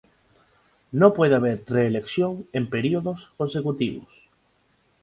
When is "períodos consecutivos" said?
2.71-4.07